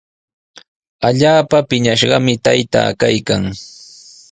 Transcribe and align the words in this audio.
Allaapa 1.07 1.57
piñashqami 1.69 2.33
taytaa 2.45 2.89
kaykan. 3.01 3.43